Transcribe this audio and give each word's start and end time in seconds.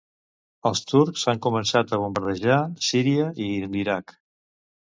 Els 0.69 0.79
turcs 0.91 1.25
han 1.33 1.41
començat 1.47 1.93
a 1.97 2.01
bombardejar 2.05 2.57
Síria 2.89 3.29
i 3.49 3.51
l'Iraq. 3.75 4.19